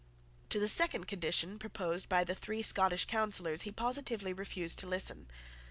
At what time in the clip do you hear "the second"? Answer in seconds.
0.59-1.05